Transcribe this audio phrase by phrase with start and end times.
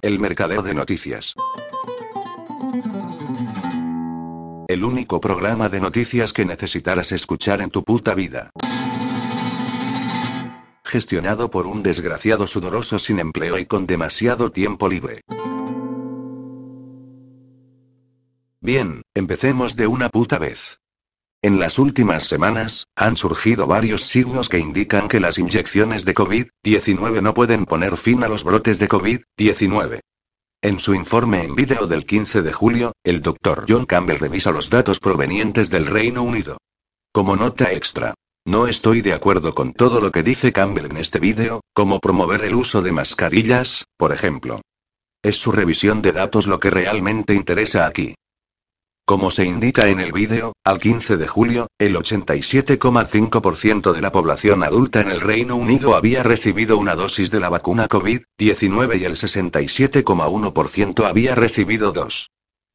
[0.00, 1.34] El mercadeo de noticias.
[4.68, 8.50] El único programa de noticias que necesitarás escuchar en tu puta vida.
[10.84, 15.22] Gestionado por un desgraciado sudoroso sin empleo y con demasiado tiempo libre.
[18.60, 20.78] Bien, empecemos de una puta vez.
[21.40, 27.22] En las últimas semanas, han surgido varios signos que indican que las inyecciones de COVID-19
[27.22, 30.00] no pueden poner fin a los brotes de COVID-19.
[30.62, 33.66] En su informe en vídeo del 15 de julio, el Dr.
[33.68, 36.58] John Campbell revisa los datos provenientes del Reino Unido.
[37.12, 38.14] Como nota extra.
[38.44, 42.42] No estoy de acuerdo con todo lo que dice Campbell en este vídeo, como promover
[42.42, 44.60] el uso de mascarillas, por ejemplo.
[45.22, 48.16] Es su revisión de datos lo que realmente interesa aquí.
[49.08, 54.62] Como se indica en el vídeo, al 15 de julio, el 87,5% de la población
[54.62, 59.12] adulta en el Reino Unido había recibido una dosis de la vacuna COVID-19 y el
[59.12, 62.28] 67,1% había recibido dos.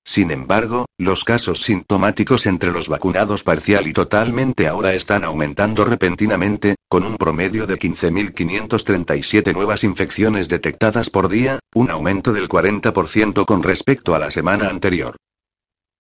[0.04, 6.78] Sin embargo, los casos sintomáticos entre los vacunados parcial y totalmente ahora están aumentando repentinamente,
[6.90, 13.62] con un promedio de 15.537 nuevas infecciones detectadas por día, un aumento del 40% con
[13.62, 15.16] respecto a la semana anterior.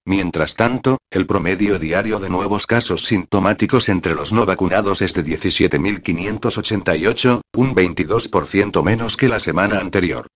[0.05, 5.23] Mientras tanto, el promedio diario de nuevos casos sintomáticos entre los no vacunados es de
[5.23, 10.27] 17.588, un 22% menos que la semana anterior.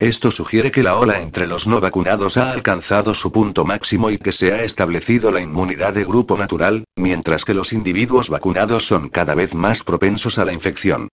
[0.00, 4.18] Esto sugiere que la ola entre los no vacunados ha alcanzado su punto máximo y
[4.18, 9.08] que se ha establecido la inmunidad de grupo natural, mientras que los individuos vacunados son
[9.08, 11.06] cada vez más propensos a la infección.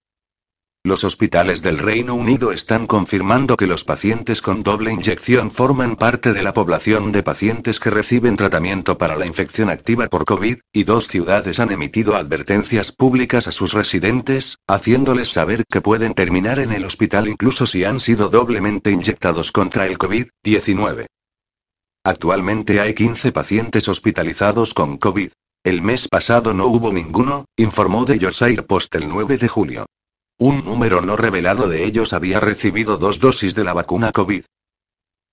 [0.86, 6.32] Los hospitales del Reino Unido están confirmando que los pacientes con doble inyección forman parte
[6.32, 10.84] de la población de pacientes que reciben tratamiento para la infección activa por COVID, y
[10.86, 16.72] dos ciudades han emitido advertencias públicas a sus residentes, haciéndoles saber que pueden terminar en
[16.72, 21.08] el hospital incluso si han sido doblemente inyectados contra el COVID-19.
[22.06, 25.32] Actualmente hay 15 pacientes hospitalizados con COVID.
[25.66, 29.86] El mes pasado no hubo ninguno, informó The Yorkshire Post el 9 de julio.
[30.42, 34.46] Un número no revelado de ellos había recibido dos dosis de la vacuna COVID.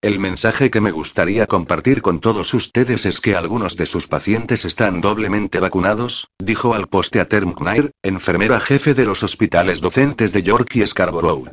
[0.03, 4.65] El mensaje que me gustaría compartir con todos ustedes es que algunos de sus pacientes
[4.65, 10.43] están doblemente vacunados, dijo al poste a Termknair, enfermera jefe de los hospitales docentes de
[10.43, 11.53] York y Scarborough.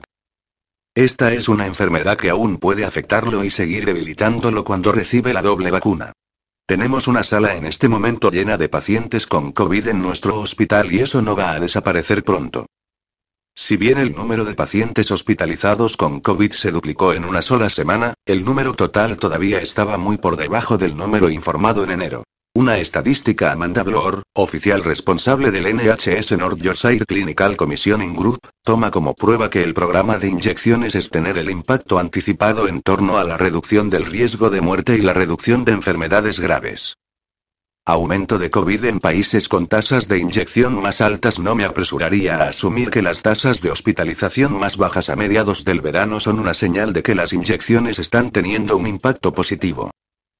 [0.95, 5.69] Esta es una enfermedad que aún puede afectarlo y seguir debilitándolo cuando recibe la doble
[5.69, 6.11] vacuna.
[6.65, 11.01] Tenemos una sala en este momento llena de pacientes con COVID en nuestro hospital y
[11.01, 12.65] eso no va a desaparecer pronto.
[13.55, 18.15] Si bien el número de pacientes hospitalizados con COVID se duplicó en una sola semana,
[18.25, 22.23] el número total todavía estaba muy por debajo del número informado en enero.
[22.55, 29.13] Una estadística Amanda Bloor, oficial responsable del NHS North Yorkshire Clinical Commissioning Group, toma como
[29.13, 33.37] prueba que el programa de inyecciones es tener el impacto anticipado en torno a la
[33.37, 36.95] reducción del riesgo de muerte y la reducción de enfermedades graves.
[37.85, 41.37] Aumento de COVID en países con tasas de inyección más altas.
[41.37, 45.81] No me apresuraría a asumir que las tasas de hospitalización más bajas a mediados del
[45.81, 49.91] verano son una señal de que las inyecciones están teniendo un impacto positivo.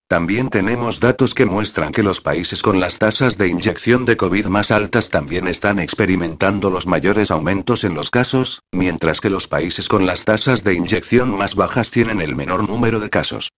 [0.08, 4.46] También tenemos datos que muestran que los países con las tasas de inyección de COVID
[4.46, 9.90] más altas también están experimentando los mayores aumentos en los casos, mientras que los países
[9.90, 13.50] con las tasas de inyección más bajas tienen el menor número de casos.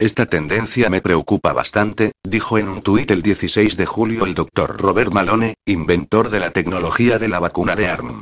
[0.00, 4.80] Esta tendencia me preocupa bastante, dijo en un tuit el 16 de julio el doctor
[4.80, 8.20] Robert Malone, inventor de la tecnología de la vacuna de ARM.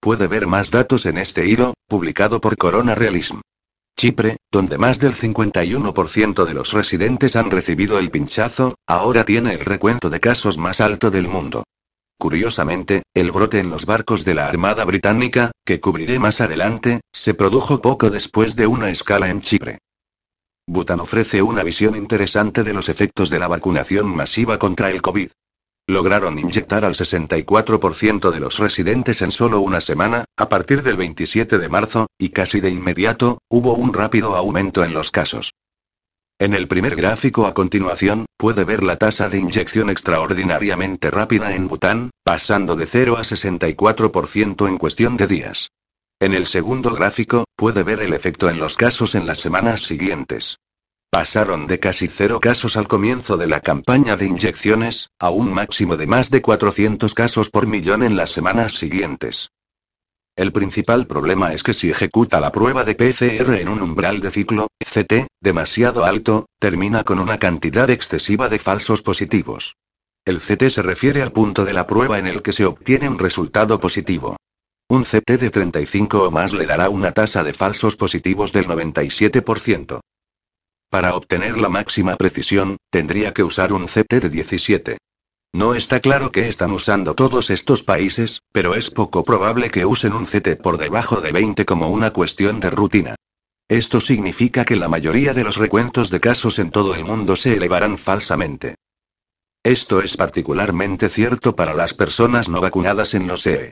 [0.00, 3.40] Puede ver más datos en este hilo, publicado por Corona Realism.
[3.98, 9.66] Chipre, donde más del 51% de los residentes han recibido el pinchazo, ahora tiene el
[9.66, 11.64] recuento de casos más alto del mundo.
[12.18, 17.34] Curiosamente, el brote en los barcos de la Armada Británica, que cubriré más adelante, se
[17.34, 19.78] produjo poco después de una escala en Chipre.
[20.68, 25.30] Bután ofrece una visión interesante de los efectos de la vacunación masiva contra el COVID.
[25.86, 31.56] Lograron inyectar al 64% de los residentes en solo una semana, a partir del 27
[31.56, 35.52] de marzo, y casi de inmediato, hubo un rápido aumento en los casos.
[36.38, 41.66] En el primer gráfico a continuación, puede ver la tasa de inyección extraordinariamente rápida en
[41.66, 45.68] Bután, pasando de 0 a 64% en cuestión de días.
[46.20, 50.58] En el segundo gráfico, puede ver el efecto en los casos en las semanas siguientes.
[51.10, 55.96] Pasaron de casi cero casos al comienzo de la campaña de inyecciones, a un máximo
[55.96, 59.50] de más de 400 casos por millón en las semanas siguientes.
[60.34, 64.32] El principal problema es que si ejecuta la prueba de PCR en un umbral de
[64.32, 69.76] ciclo, CT, demasiado alto, termina con una cantidad excesiva de falsos positivos.
[70.24, 73.20] El CT se refiere al punto de la prueba en el que se obtiene un
[73.20, 74.36] resultado positivo.
[74.90, 80.00] Un CT de 35 o más le dará una tasa de falsos positivos del 97%.
[80.88, 84.96] Para obtener la máxima precisión, tendría que usar un CT de 17.
[85.52, 90.14] No está claro qué están usando todos estos países, pero es poco probable que usen
[90.14, 93.14] un CT por debajo de 20 como una cuestión de rutina.
[93.68, 97.52] Esto significa que la mayoría de los recuentos de casos en todo el mundo se
[97.52, 98.76] elevarán falsamente.
[99.62, 103.68] Esto es particularmente cierto para las personas no vacunadas en los EU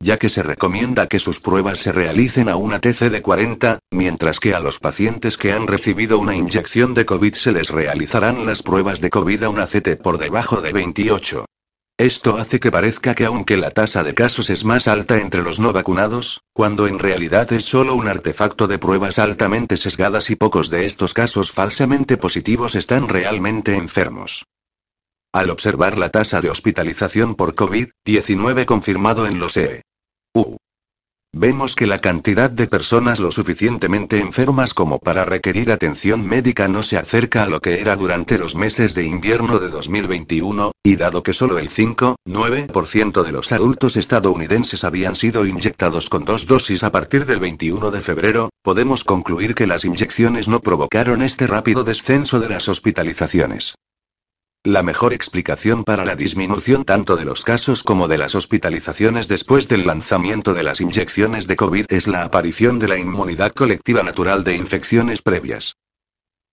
[0.00, 4.40] ya que se recomienda que sus pruebas se realicen a una TC de 40, mientras
[4.40, 8.62] que a los pacientes que han recibido una inyección de COVID se les realizarán las
[8.62, 11.44] pruebas de COVID a una CT por debajo de 28.
[11.98, 15.58] Esto hace que parezca que aunque la tasa de casos es más alta entre los
[15.58, 20.68] no vacunados, cuando en realidad es solo un artefacto de pruebas altamente sesgadas y pocos
[20.68, 24.44] de estos casos falsamente positivos están realmente enfermos.
[25.36, 30.56] Al observar la tasa de hospitalización por COVID-19 confirmado en los EU,
[31.30, 36.82] vemos que la cantidad de personas lo suficientemente enfermas como para requerir atención médica no
[36.82, 41.22] se acerca a lo que era durante los meses de invierno de 2021, y dado
[41.22, 46.90] que solo el 5-9% de los adultos estadounidenses habían sido inyectados con dos dosis a
[46.90, 52.40] partir del 21 de febrero, podemos concluir que las inyecciones no provocaron este rápido descenso
[52.40, 53.74] de las hospitalizaciones.
[54.66, 59.68] La mejor explicación para la disminución tanto de los casos como de las hospitalizaciones después
[59.68, 64.42] del lanzamiento de las inyecciones de COVID es la aparición de la inmunidad colectiva natural
[64.42, 65.76] de infecciones previas.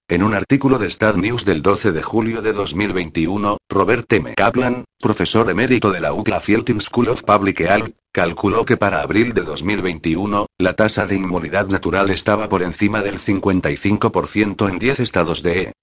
[0.07, 4.35] En un artículo de Stat News del 12 de julio de 2021, Robert M.
[4.35, 9.33] Kaplan, profesor emérito de la UCLA Fielding School of Public Health, calculó que para abril
[9.33, 15.41] de 2021, la tasa de inmunidad natural estaba por encima del 55% en 10 estados
[15.41, 15.73] de.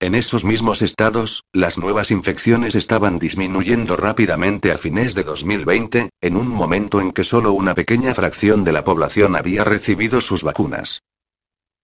[0.00, 6.36] En esos mismos estados, las nuevas infecciones estaban disminuyendo rápidamente a fines de 2020, en
[6.36, 11.02] un momento en que solo una pequeña fracción de la población había recibido sus vacunas.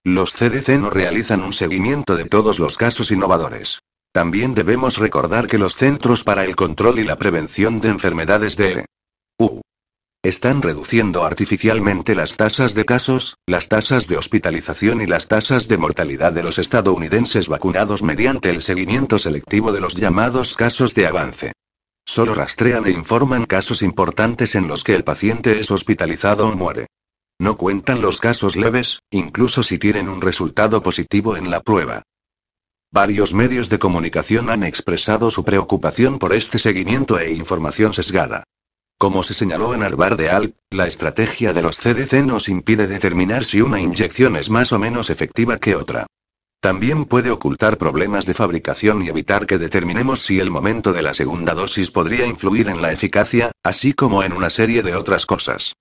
[0.05, 3.81] Los CDC no realizan un seguimiento de todos los casos innovadores.
[4.12, 8.84] También debemos recordar que los Centros para el Control y la Prevención de Enfermedades de
[10.24, 15.76] están reduciendo artificialmente las tasas de casos, las tasas de hospitalización y las tasas de
[15.76, 21.52] mortalidad de los estadounidenses vacunados mediante el seguimiento selectivo de los llamados casos de avance.
[22.06, 26.86] Solo rastrean e informan casos importantes en los que el paciente es hospitalizado o muere.
[27.38, 32.02] No cuentan los casos leves, incluso si tienen un resultado positivo en la prueba.
[32.90, 38.44] Varios medios de comunicación han expresado su preocupación por este seguimiento e información sesgada.
[38.99, 43.44] Como se señaló en Harvard de Alt, la estrategia de los CDC nos impide determinar
[43.44, 46.06] si una inyección es más o menos efectiva que otra.
[46.61, 51.12] También puede ocultar problemas de fabricación y evitar que determinemos si el momento de la
[51.12, 55.75] segunda dosis podría influir en la eficacia, así como en una serie de otras cosas.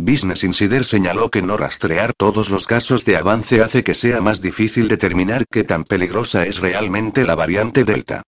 [0.00, 4.40] Business Insider señaló que no rastrear todos los casos de avance hace que sea más
[4.40, 8.22] difícil determinar qué tan peligrosa es realmente la variante Delta.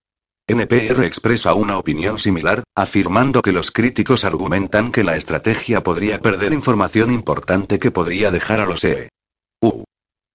[0.48, 6.52] NPR expresa una opinión similar, afirmando que los críticos argumentan que la estrategia podría perder
[6.52, 9.84] información importante que podría dejar a los EU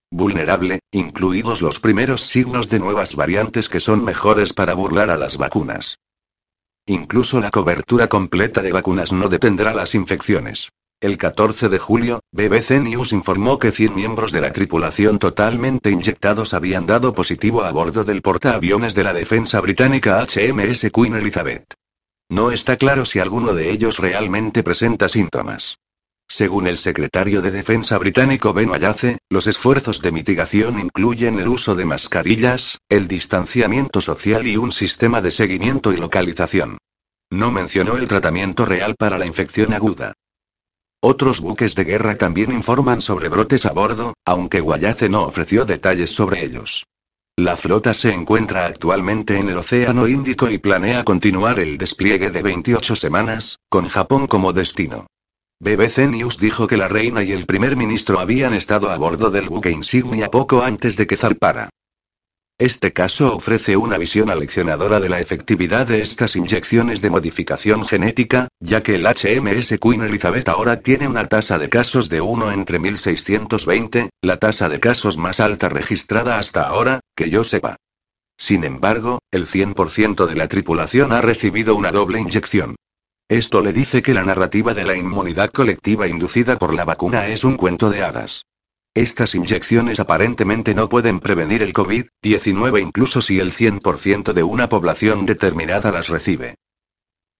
[0.09, 5.37] vulnerable, incluidos los primeros signos de nuevas variantes que son mejores para burlar a las
[5.37, 5.97] vacunas.
[6.85, 10.69] Incluso la cobertura completa de vacunas no detendrá las infecciones.
[10.99, 16.55] El 14 de julio, BBC News informó que 100 miembros de la tripulación totalmente inyectados
[16.55, 21.71] habían dado positivo a bordo del portaaviones de la defensa británica HMS Queen Elizabeth.
[22.29, 25.77] No está claro si alguno de ellos realmente presenta síntomas.
[26.27, 31.75] Según el secretario de Defensa británico Ben Wallace, los esfuerzos de mitigación incluyen el uso
[31.75, 36.79] de mascarillas, el distanciamiento social y un sistema de seguimiento y localización.
[37.29, 40.13] No mencionó el tratamiento real para la infección aguda.
[41.01, 46.09] Otros buques de guerra también informan sobre brotes a bordo, aunque Guayace no ofreció detalles
[46.09, 46.85] sobre ellos.
[47.37, 52.41] La flota se encuentra actualmente en el Océano Índico y planea continuar el despliegue de
[52.41, 55.05] 28 semanas, con Japón como destino.
[55.59, 59.49] BBC News dijo que la reina y el primer ministro habían estado a bordo del
[59.49, 61.69] buque insignia poco antes de que zarpara.
[62.59, 68.47] Este caso ofrece una visión aleccionadora de la efectividad de estas inyecciones de modificación genética,
[68.59, 72.79] ya que el HMS Queen Elizabeth ahora tiene una tasa de casos de 1 entre
[72.79, 77.75] 1620, la tasa de casos más alta registrada hasta ahora, que yo sepa.
[78.39, 82.75] Sin embargo, el 100% de la tripulación ha recibido una doble inyección.
[83.29, 87.43] Esto le dice que la narrativa de la inmunidad colectiva inducida por la vacuna es
[87.43, 88.45] un cuento de hadas.
[88.97, 95.27] Estas inyecciones aparentemente no pueden prevenir el COVID-19 incluso si el 100% de una población
[95.27, 96.55] determinada las recibe.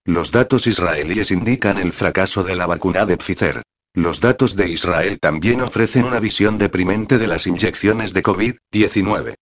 [0.04, 3.62] Los datos israelíes indican el fracaso de la vacuna de Pfizer.
[3.92, 9.34] Los datos de Israel también ofrecen una visión deprimente de las inyecciones de COVID-19.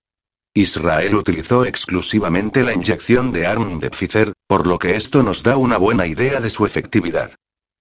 [0.55, 5.59] Israel utilizó exclusivamente la inyección de ARM de Pfizer, por lo que esto nos da
[5.59, 7.33] una buena idea de su efectividad.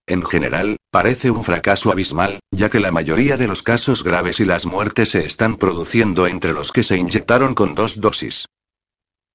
[0.07, 4.45] En general, parece un fracaso abismal, ya que la mayoría de los casos graves y
[4.45, 8.45] las muertes se están produciendo entre los que se inyectaron con dos dosis.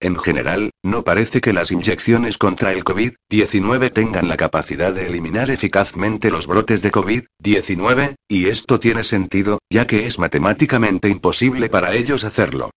[0.03, 5.51] En general, no parece que las inyecciones contra el COVID-19 tengan la capacidad de eliminar
[5.51, 11.95] eficazmente los brotes de COVID-19, y esto tiene sentido, ya que es matemáticamente imposible para
[11.95, 12.71] ellos hacerlo.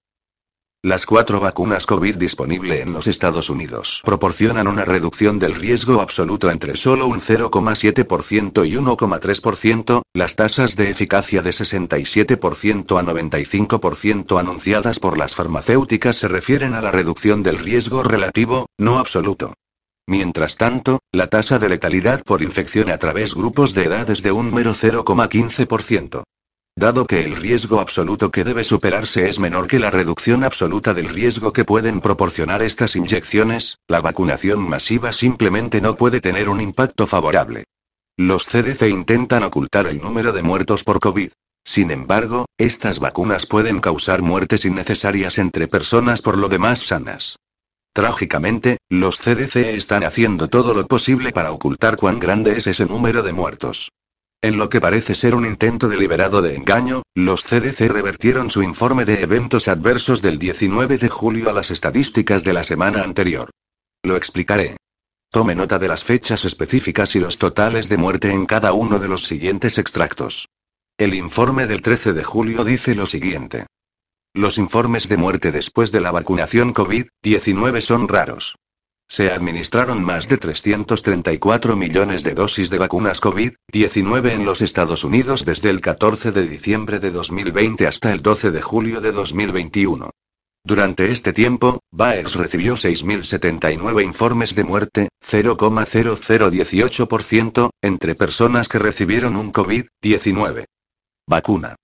[0.86, 6.52] Las cuatro vacunas COVID disponibles en los Estados Unidos proporcionan una reducción del riesgo absoluto
[6.52, 15.00] entre solo un 0,7% y 1,3%, las tasas de eficacia de 67% a 95% anunciadas
[15.00, 19.54] por las farmacéuticas se refieren a la reducción del riesgo relativo, no absoluto.
[20.06, 24.34] Mientras tanto, la tasa de letalidad por infección a través grupos de edad es de
[24.34, 26.24] un mero 0,15%.
[26.76, 31.10] Dado que el riesgo absoluto que debe superarse es menor que la reducción absoluta del
[31.10, 37.06] riesgo que pueden proporcionar estas inyecciones, la vacunación masiva simplemente no puede tener un impacto
[37.06, 37.66] favorable.
[38.18, 41.32] Los CDC intentan ocultar el número de muertos por COVID.
[41.64, 47.38] Sin embargo, estas vacunas pueden causar muertes innecesarias entre personas por lo demás sanas.
[47.94, 53.22] Trágicamente, los CDC están haciendo todo lo posible para ocultar cuán grande es ese número
[53.22, 53.90] de muertos.
[54.44, 59.06] En lo que parece ser un intento deliberado de engaño, los CDC revertieron su informe
[59.06, 63.52] de eventos adversos del 19 de julio a las estadísticas de la semana anterior.
[64.04, 64.76] Lo explicaré.
[65.32, 69.08] Tome nota de las fechas específicas y los totales de muerte en cada uno de
[69.08, 70.50] los siguientes extractos.
[70.98, 73.68] El informe del 13 de julio dice lo siguiente.
[74.34, 78.58] Los informes de muerte después de la vacunación COVID-19 son raros.
[79.08, 85.46] Se administraron más de 334 millones de dosis de vacunas COVID-19 en los Estados Unidos
[85.46, 90.10] desde el 14 de diciembre de 2020 hasta el 12 de julio de 2021.
[90.66, 99.52] Durante este tiempo, Baez recibió 6.079 informes de muerte, 0,0018%, entre personas que recibieron un
[99.52, 100.64] COVID-19
[101.28, 101.76] vacuna.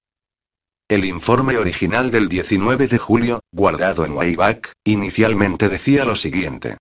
[0.88, 6.78] El informe original del 19 de julio, guardado en Wayback, inicialmente decía lo siguiente.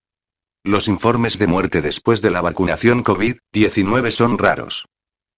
[0.69, 4.85] Los informes de muerte después de la vacunación COVID-19 son raros.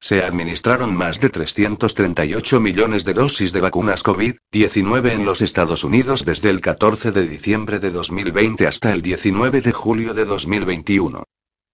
[0.01, 6.25] Se administraron más de 338 millones de dosis de vacunas COVID-19 en los Estados Unidos
[6.25, 11.23] desde el 14 de diciembre de 2020 hasta el 19 de julio de 2021.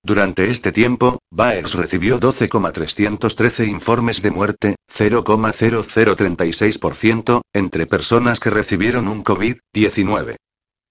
[0.03, 9.25] Durante este tiempo, Baez recibió 12,313 informes de muerte, 0,0036%, entre personas que recibieron un
[9.25, 10.37] COVID-19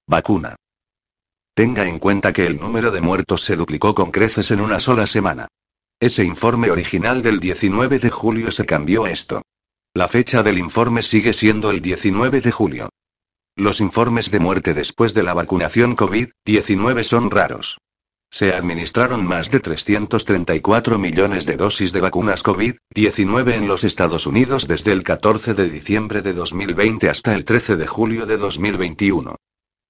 [0.07, 0.55] vacuna.
[1.55, 5.07] Tenga en cuenta que el número de muertos se duplicó con creces en una sola
[5.07, 5.47] semana.
[6.01, 9.41] Ese informe original del 19 de julio se cambió esto.
[9.93, 12.89] La fecha del informe sigue siendo el 19 de julio.
[13.55, 17.77] Los informes de muerte después de la vacunación COVID-19 son raros.
[18.29, 24.67] Se administraron más de 334 millones de dosis de vacunas COVID-19 en los Estados Unidos
[24.67, 29.37] desde el 14 de diciembre de 2020 hasta el 13 de julio de 2021.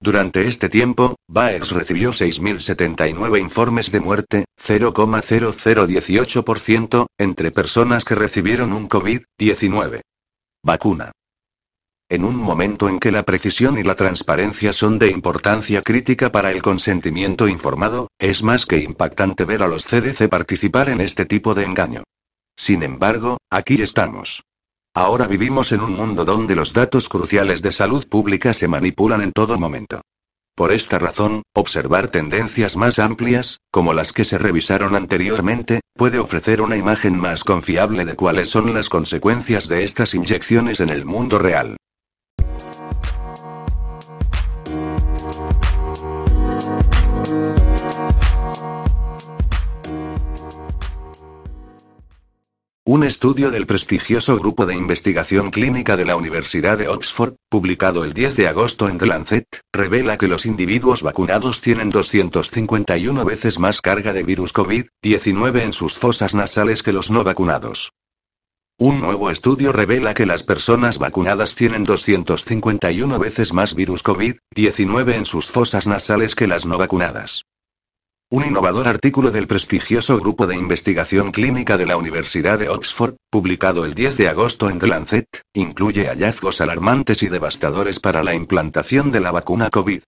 [0.00, 8.88] Durante este tiempo, Baez recibió 6.079 informes de muerte, 0,0018%, entre personas que recibieron un
[8.88, 10.02] COVID-19
[10.62, 11.12] vacuna.
[12.08, 16.52] En un momento en que la precisión y la transparencia son de importancia crítica para
[16.52, 21.54] el consentimiento informado, es más que impactante ver a los CDC participar en este tipo
[21.54, 22.04] de engaño.
[22.56, 24.42] Sin embargo, aquí estamos.
[24.96, 29.30] Ahora vivimos en un mundo donde los datos cruciales de salud pública se manipulan en
[29.30, 30.00] todo momento.
[30.54, 36.62] Por esta razón, observar tendencias más amplias, como las que se revisaron anteriormente, puede ofrecer
[36.62, 41.38] una imagen más confiable de cuáles son las consecuencias de estas inyecciones en el mundo
[41.38, 41.76] real.
[52.88, 58.14] Un estudio del prestigioso grupo de investigación clínica de la Universidad de Oxford, publicado el
[58.14, 63.80] 10 de agosto en The Lancet, revela que los individuos vacunados tienen 251 veces más
[63.80, 67.90] carga de virus COVID-19 en sus fosas nasales que los no vacunados.
[68.78, 75.24] Un nuevo estudio revela que las personas vacunadas tienen 251 veces más virus COVID-19 en
[75.24, 77.46] sus fosas nasales que las no vacunadas.
[78.28, 83.84] Un innovador artículo del prestigioso grupo de investigación clínica de la Universidad de Oxford, publicado
[83.84, 89.12] el 10 de agosto en The Lancet, incluye hallazgos alarmantes y devastadores para la implantación
[89.12, 90.02] de la vacuna COVID.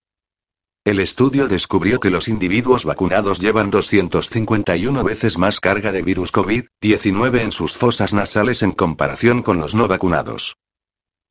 [0.85, 7.39] El estudio descubrió que los individuos vacunados llevan 251 veces más carga de virus COVID-19
[7.39, 10.57] en sus fosas nasales en comparación con los no vacunados.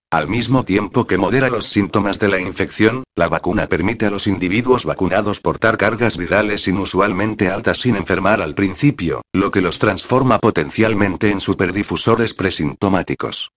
[0.10, 4.26] Al mismo tiempo que modera los síntomas de la infección, la vacuna permite a los
[4.26, 10.40] individuos vacunados portar cargas virales inusualmente altas sin enfermar al principio, lo que los transforma
[10.40, 13.52] potencialmente en superdifusores presintomáticos.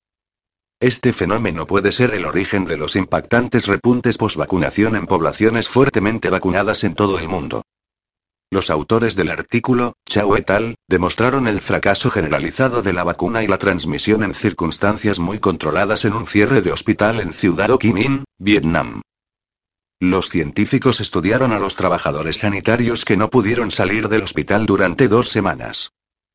[0.81, 6.83] Este fenómeno puede ser el origen de los impactantes repuntes post-vacunación en poblaciones fuertemente vacunadas
[6.83, 7.63] en todo el mundo.
[8.53, 13.47] Los autores del artículo, Chao et al., demostraron el fracaso generalizado de la vacuna y
[13.47, 17.79] la transmisión en circunstancias muy controladas en un cierre de hospital en Ciudad Ho
[18.39, 19.03] Vietnam.
[20.01, 25.29] Los científicos estudiaron a los trabajadores sanitarios que no pudieron salir del hospital durante dos
[25.29, 25.93] semanas.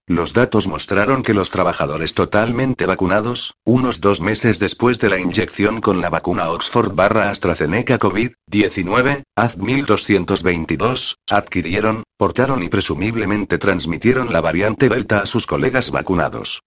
[0.08, 5.82] Los datos mostraron que los trabajadores totalmente vacunados, unos dos meses después de la inyección
[5.82, 14.90] con la vacuna Oxford barra AstraZeneca COVID-19, AZ1222, adquirieron, portaron y presumiblemente transmitieron la variante
[14.90, 16.62] Delta a sus colegas vacunados.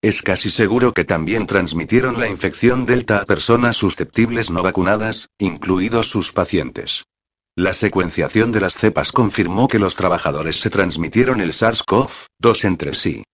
[0.00, 6.08] Es casi seguro que también transmitieron la infección Delta a personas susceptibles no vacunadas, incluidos
[6.08, 7.04] sus pacientes.
[7.58, 13.24] La secuenciación de las cepas confirmó que los trabajadores se transmitieron el SARS-CoV-2 entre sí.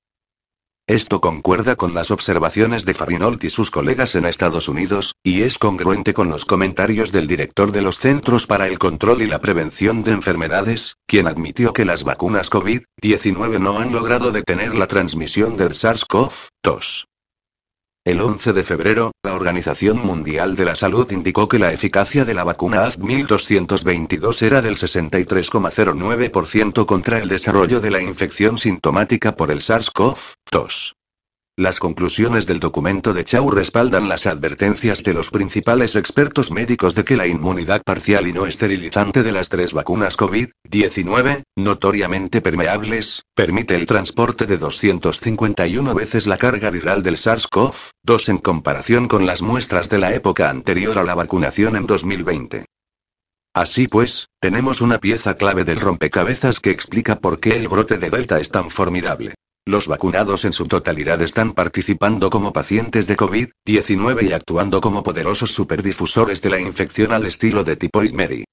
[0.87, 5.59] Esto concuerda con las observaciones de Farinolt y sus colegas en Estados Unidos, y es
[5.59, 10.05] congruente con los comentarios del director de los Centros para el Control y la Prevención
[10.05, 15.71] de Enfermedades, quien admitió que las vacunas COVID-19 no han logrado detener la transmisión del
[15.71, 17.07] SARS-CoV-2.
[18.04, 22.35] El 11 de febrero, la Organización Mundial de la Salud indicó que la eficacia de
[22.35, 29.61] la vacuna AZ1222 era del 63,09% contra el desarrollo de la infección sintomática por el
[29.61, 30.94] SARS-CoV-2.
[31.59, 37.04] Las conclusiones del documento de Chau respaldan las advertencias de los principales expertos médicos de
[37.04, 43.76] que la inmunidad parcial y no esterilizante de las tres vacunas COVID-19, notoriamente permeables, permite
[43.76, 49.90] el transporte de 251 veces la carga viral del SARS-CoV-2 en comparación con las muestras
[49.90, 52.64] de la época anterior a la vacunación en 2020.
[53.55, 58.09] Así pues, tenemos una pieza clave del rompecabezas que explica por qué el brote de
[58.09, 59.35] Delta es tan formidable.
[59.64, 65.53] Los vacunados en su totalidad están participando como pacientes de COVID-19 y actuando como poderosos
[65.53, 68.44] superdifusores de la infección al estilo de tipo Mary.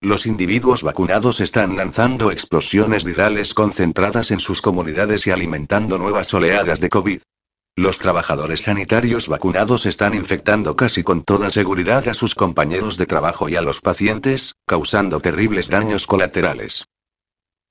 [0.00, 6.78] Los individuos vacunados están lanzando explosiones virales concentradas en sus comunidades y alimentando nuevas oleadas
[6.78, 7.22] de COVID.
[7.74, 13.48] Los trabajadores sanitarios vacunados están infectando casi con toda seguridad a sus compañeros de trabajo
[13.48, 16.84] y a los pacientes, causando terribles daños colaterales.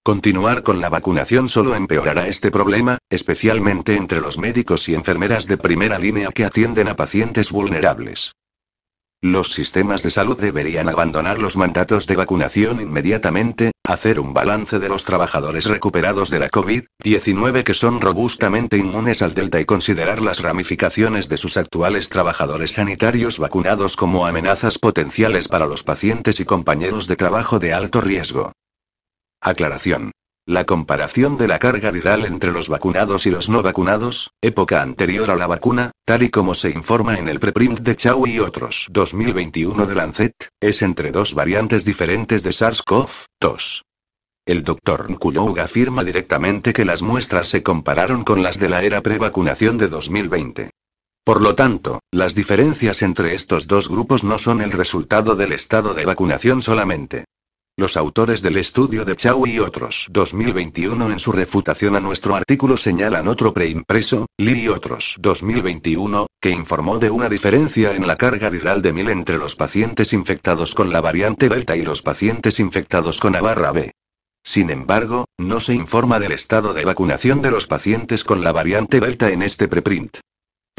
[0.09, 5.55] Continuar con la vacunación solo empeorará este problema, especialmente entre los médicos y enfermeras de
[5.55, 8.31] primera línea que atienden a pacientes vulnerables.
[9.21, 14.89] Los sistemas de salud deberían abandonar los mandatos de vacunación inmediatamente, hacer un balance de
[14.89, 20.41] los trabajadores recuperados de la COVID-19 que son robustamente inmunes al Delta y considerar las
[20.41, 27.07] ramificaciones de sus actuales trabajadores sanitarios vacunados como amenazas potenciales para los pacientes y compañeros
[27.07, 28.53] de trabajo de alto riesgo.
[29.41, 30.11] Aclaración.
[30.45, 35.31] La comparación de la carga viral entre los vacunados y los no vacunados, época anterior
[35.31, 38.87] a la vacuna, tal y como se informa en el preprint de Chao y otros
[38.89, 43.83] 2021 de Lancet, es entre dos variantes diferentes de SARS-CoV-2.
[44.45, 45.09] El Dr.
[45.09, 49.87] Nkulog afirma directamente que las muestras se compararon con las de la era prevacunación de
[49.87, 50.71] 2020.
[51.23, 55.93] Por lo tanto, las diferencias entre estos dos grupos no son el resultado del estado
[55.93, 57.23] de vacunación solamente.
[57.79, 62.75] Los autores del estudio de Chao y otros 2021 en su refutación a nuestro artículo
[62.75, 68.49] señalan otro preimpreso, Lee y otros 2021, que informó de una diferencia en la carga
[68.49, 73.21] viral de 1000 entre los pacientes infectados con la variante Delta y los pacientes infectados
[73.21, 73.93] con A barra B.
[74.43, 78.99] Sin embargo, no se informa del estado de vacunación de los pacientes con la variante
[78.99, 80.17] Delta en este preprint.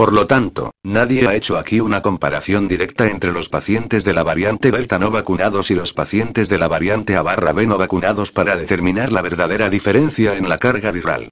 [0.00, 4.22] Por lo tanto, nadie ha hecho aquí una comparación directa entre los pacientes de la
[4.22, 8.32] variante Delta no vacunados y los pacientes de la variante A barra B no vacunados
[8.32, 11.28] para determinar la verdadera diferencia en la carga viral.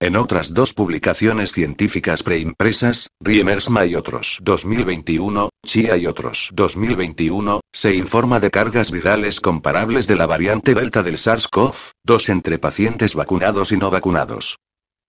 [0.00, 7.94] En otras dos publicaciones científicas preimpresas, Riemersma y otros 2021, Chia y otros 2021, se
[7.94, 13.76] informa de cargas virales comparables de la variante Delta del SARS-CoV-2 entre pacientes vacunados y
[13.76, 14.58] no vacunados.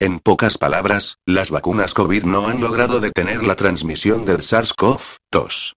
[0.02, 5.74] En pocas palabras, las vacunas COVID no han logrado detener la transmisión del SARS-CoV-2.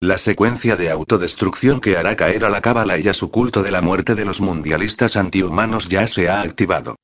[0.00, 3.70] La secuencia de autodestrucción que hará caer a la cábala y a su culto de
[3.70, 6.96] la muerte de los mundialistas antihumanos ya se ha activado.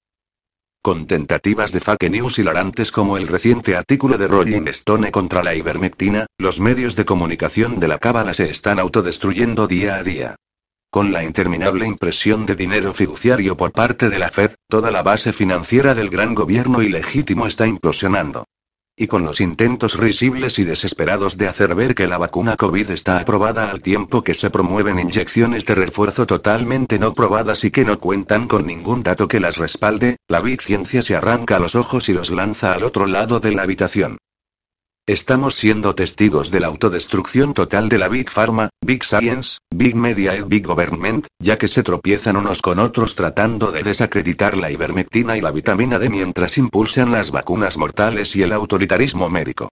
[0.82, 5.54] Con tentativas de fake news hilarantes como el reciente artículo de Rolling Stone contra la
[5.54, 10.36] ivermectina, los medios de comunicación de la cábala se están autodestruyendo día a día.
[10.90, 15.32] Con la interminable impresión de dinero fiduciario por parte de la Fed, toda la base
[15.32, 18.46] financiera del gran gobierno ilegítimo está implosionando.
[19.02, 23.18] Y con los intentos risibles y desesperados de hacer ver que la vacuna COVID está
[23.18, 27.98] aprobada al tiempo que se promueven inyecciones de refuerzo totalmente no probadas y que no
[27.98, 32.12] cuentan con ningún dato que las respalde, la Big Ciencia se arranca los ojos y
[32.12, 34.18] los lanza al otro lado de la habitación.
[35.12, 40.34] Estamos siendo testigos de la autodestrucción total de la Big Pharma, Big Science, Big Media
[40.34, 45.36] y Big Government, ya que se tropiezan unos con otros tratando de desacreditar la ivermectina
[45.36, 49.68] y la vitamina D mientras impulsan las vacunas mortales y el autoritarismo médico.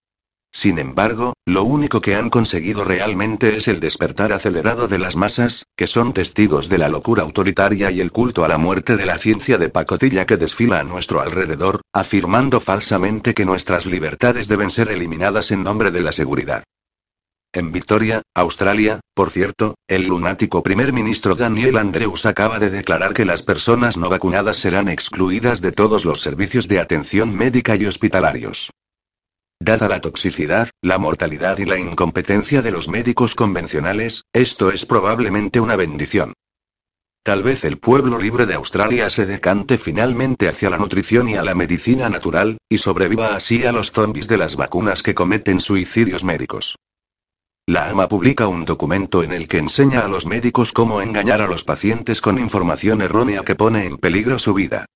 [0.52, 5.64] Sin embargo, lo único que han conseguido realmente es el despertar acelerado de las masas,
[5.76, 9.18] que son testigos de la locura autoritaria y el culto a la muerte de la
[9.18, 14.90] ciencia de pacotilla que desfila a nuestro alrededor, afirmando falsamente que nuestras libertades deben ser
[14.90, 16.64] eliminadas en nombre de la seguridad.
[17.52, 23.24] En Victoria, Australia, por cierto, el lunático primer ministro Daniel Andrews acaba de declarar que
[23.24, 28.70] las personas no vacunadas serán excluidas de todos los servicios de atención médica y hospitalarios.
[29.62, 35.61] Dada la toxicidad, la mortalidad y la incompetencia de los médicos convencionales, esto es probablemente
[35.61, 36.33] una bendición.
[37.23, 41.42] Tal vez el pueblo libre de Australia se decante finalmente hacia la nutrición y a
[41.42, 46.25] la medicina natural, y sobreviva así a los zombies de las vacunas que cometen suicidios
[46.25, 46.77] médicos.
[47.66, 51.46] La AMA publica un documento en el que enseña a los médicos cómo engañar a
[51.46, 54.87] los pacientes con información errónea que pone en peligro su vida.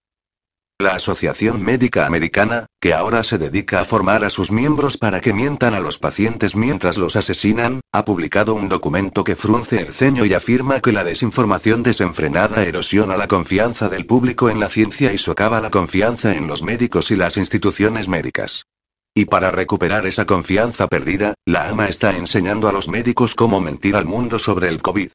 [0.80, 5.32] La Asociación Médica Americana, que ahora se dedica a formar a sus miembros para que
[5.32, 10.24] mientan a los pacientes mientras los asesinan, ha publicado un documento que frunce el ceño
[10.24, 15.18] y afirma que la desinformación desenfrenada erosiona la confianza del público en la ciencia y
[15.18, 18.66] socava la confianza en los médicos y las instituciones médicas.
[19.14, 23.94] Y para recuperar esa confianza perdida, la AMA está enseñando a los médicos cómo mentir
[23.94, 25.12] al mundo sobre el COVID.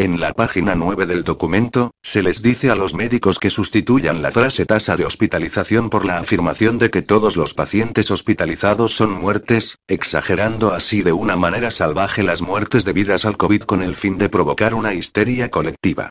[0.00, 4.30] En la página 9 del documento, se les dice a los médicos que sustituyan la
[4.30, 9.76] frase tasa de hospitalización por la afirmación de que todos los pacientes hospitalizados son muertes,
[9.88, 14.30] exagerando así de una manera salvaje las muertes debidas al COVID con el fin de
[14.30, 16.08] provocar una histeria colectiva.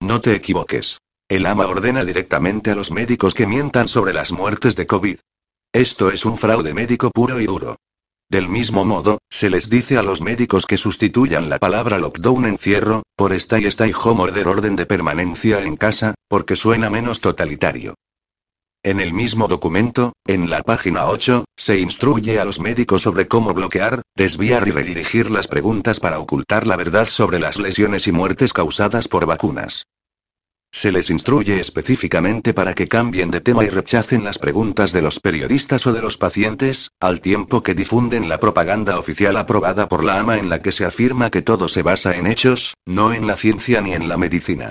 [0.00, 1.00] No te equivoques.
[1.28, 5.18] El AMA ordena directamente a los médicos que mientan sobre las muertes de COVID.
[5.72, 7.78] Esto es un fraude médico puro y duro.
[8.32, 13.02] Del mismo modo, se les dice a los médicos que sustituyan la palabra lockdown encierro,
[13.14, 17.94] por stay stay home order orden de permanencia en casa, porque suena menos totalitario.
[18.82, 23.52] En el mismo documento, en la página 8, se instruye a los médicos sobre cómo
[23.52, 28.54] bloquear, desviar y redirigir las preguntas para ocultar la verdad sobre las lesiones y muertes
[28.54, 29.84] causadas por vacunas.
[30.74, 35.20] Se les instruye específicamente para que cambien de tema y rechacen las preguntas de los
[35.20, 40.18] periodistas o de los pacientes, al tiempo que difunden la propaganda oficial aprobada por la
[40.18, 43.36] AMA en la que se afirma que todo se basa en hechos, no en la
[43.36, 44.70] ciencia ni en la medicina.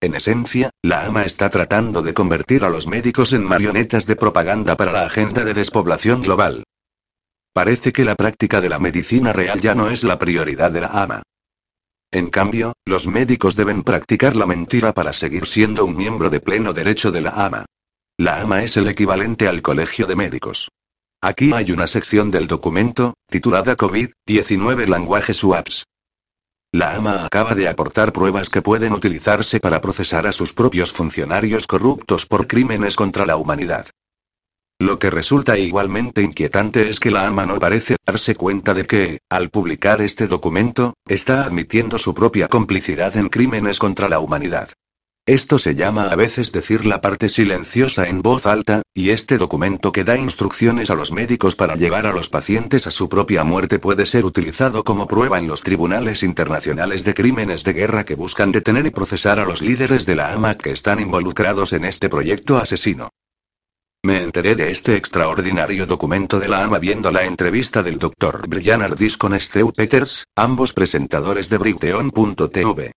[0.00, 4.76] En esencia, la AMA está tratando de convertir a los médicos en marionetas de propaganda
[4.76, 6.64] para la agenda de despoblación global.
[7.54, 10.88] Parece que la práctica de la medicina real ya no es la prioridad de la
[10.88, 11.22] AMA.
[12.14, 16.72] En cambio, los médicos deben practicar la mentira para seguir siendo un miembro de pleno
[16.72, 17.66] derecho de la AMA.
[18.16, 20.70] La AMA es el equivalente al Colegio de Médicos.
[21.20, 25.86] Aquí hay una sección del documento, titulada COVID-19 Language Swaps.
[26.70, 31.66] La AMA acaba de aportar pruebas que pueden utilizarse para procesar a sus propios funcionarios
[31.66, 33.86] corruptos por crímenes contra la humanidad.
[34.80, 39.20] Lo que resulta igualmente inquietante es que la AMA no parece darse cuenta de que,
[39.30, 44.70] al publicar este documento, está admitiendo su propia complicidad en crímenes contra la humanidad.
[45.26, 49.90] Esto se llama a veces decir la parte silenciosa en voz alta, y este documento
[49.90, 53.78] que da instrucciones a los médicos para llevar a los pacientes a su propia muerte
[53.78, 58.52] puede ser utilizado como prueba en los tribunales internacionales de crímenes de guerra que buscan
[58.52, 62.58] detener y procesar a los líderes de la AMA que están involucrados en este proyecto
[62.58, 63.08] asesino.
[64.04, 68.46] Me enteré de este extraordinario documento de la AMA viendo la entrevista del Dr.
[68.46, 72.92] Brian Ardis con Stu Peters, ambos presentadores de Brighteon.tv.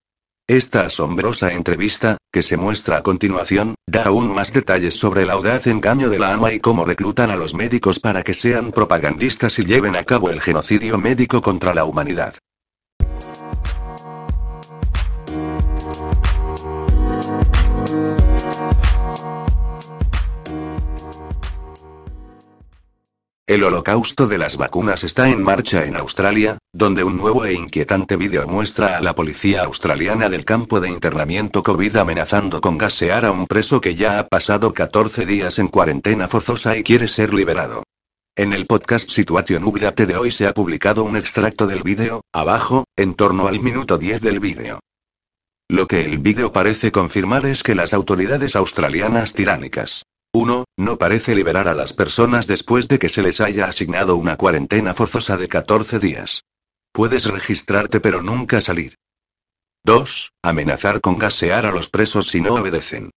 [0.49, 5.67] Esta asombrosa entrevista, que se muestra a continuación, da aún más detalles sobre el audaz
[5.67, 9.63] engaño de la AMA y cómo reclutan a los médicos para que sean propagandistas y
[9.63, 12.35] lleven a cabo el genocidio médico contra la humanidad.
[23.47, 28.17] El holocausto de las vacunas está en marcha en Australia, donde un nuevo e inquietante
[28.17, 33.31] vídeo muestra a la policía australiana del campo de internamiento COVID amenazando con gasear a
[33.31, 37.83] un preso que ya ha pasado 14 días en cuarentena forzosa y quiere ser liberado.
[38.35, 42.83] En el podcast Situation Update de hoy se ha publicado un extracto del vídeo, abajo,
[42.97, 44.81] en torno al minuto 10 del vídeo.
[45.69, 50.03] Lo que el vídeo parece confirmar es que las autoridades australianas tiránicas
[50.37, 50.65] 1.
[50.77, 54.93] No parece liberar a las personas después de que se les haya asignado una cuarentena
[54.93, 56.43] forzosa de 14 días.
[56.91, 58.95] Puedes registrarte pero nunca salir.
[59.83, 60.31] 2.
[60.43, 63.11] Amenazar con gasear a los presos si no obedecen.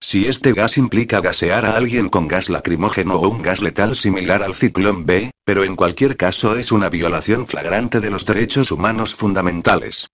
[0.00, 4.42] Si este gas implica gasear a alguien con gas lacrimógeno o un gas letal similar
[4.42, 9.14] al ciclón B, pero en cualquier caso es una violación flagrante de los derechos humanos
[9.14, 10.08] fundamentales.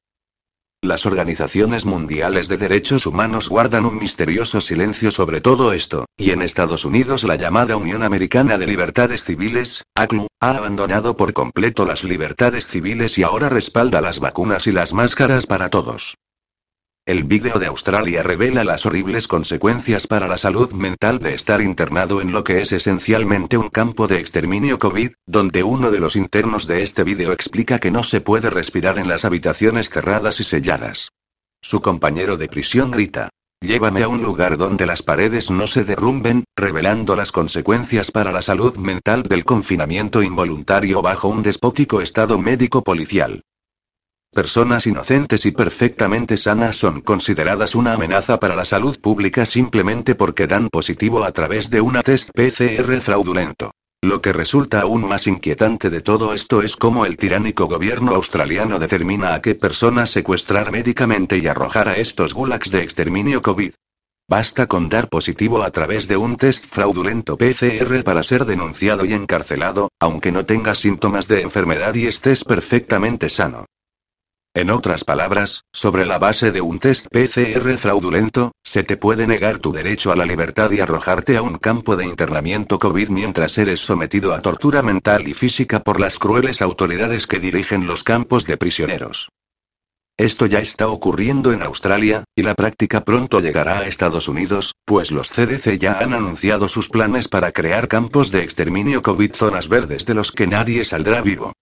[0.83, 6.41] Las organizaciones mundiales de derechos humanos guardan un misterioso silencio sobre todo esto, y en
[6.41, 12.03] Estados Unidos la llamada Unión Americana de Libertades Civiles, ACLU, ha abandonado por completo las
[12.03, 16.17] libertades civiles y ahora respalda las vacunas y las máscaras para todos.
[17.11, 22.21] El vídeo de Australia revela las horribles consecuencias para la salud mental de estar internado
[22.21, 26.69] en lo que es esencialmente un campo de exterminio COVID, donde uno de los internos
[26.69, 31.11] de este vídeo explica que no se puede respirar en las habitaciones cerradas y selladas.
[31.61, 33.29] Su compañero de prisión grita.
[33.61, 38.41] Llévame a un lugar donde las paredes no se derrumben, revelando las consecuencias para la
[38.41, 43.43] salud mental del confinamiento involuntario bajo un despótico estado médico policial.
[44.33, 50.47] Personas inocentes y perfectamente sanas son consideradas una amenaza para la salud pública simplemente porque
[50.47, 53.73] dan positivo a través de una test PCR fraudulento.
[54.01, 58.79] Lo que resulta aún más inquietante de todo esto es cómo el tiránico gobierno australiano
[58.79, 63.73] determina a qué personas secuestrar médicamente y arrojar a estos gulags de exterminio COVID.
[64.29, 69.13] Basta con dar positivo a través de un test fraudulento PCR para ser denunciado y
[69.13, 73.67] encarcelado, aunque no tenga síntomas de enfermedad y estés perfectamente sano.
[74.53, 79.61] En otras palabras, sobre la base de un test PCR fraudulento, se te puede negar
[79.61, 83.79] tu derecho a la libertad y arrojarte a un campo de internamiento COVID mientras eres
[83.79, 88.57] sometido a tortura mental y física por las crueles autoridades que dirigen los campos de
[88.57, 89.29] prisioneros.
[90.17, 95.13] Esto ya está ocurriendo en Australia, y la práctica pronto llegará a Estados Unidos, pues
[95.13, 100.07] los CDC ya han anunciado sus planes para crear campos de exterminio COVID zonas verdes
[100.07, 101.53] de los que nadie saldrá vivo.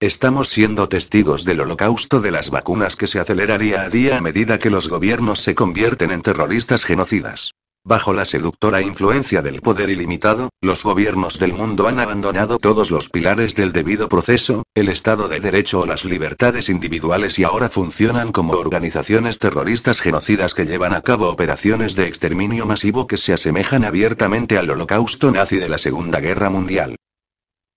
[0.00, 4.20] Estamos siendo testigos del holocausto de las vacunas que se acelera día a día a
[4.20, 7.52] medida que los gobiernos se convierten en terroristas genocidas.
[7.82, 13.08] Bajo la seductora influencia del poder ilimitado, los gobiernos del mundo han abandonado todos los
[13.08, 18.32] pilares del debido proceso, el Estado de Derecho o las libertades individuales y ahora funcionan
[18.32, 23.82] como organizaciones terroristas genocidas que llevan a cabo operaciones de exterminio masivo que se asemejan
[23.82, 26.96] abiertamente al holocausto nazi de la Segunda Guerra Mundial.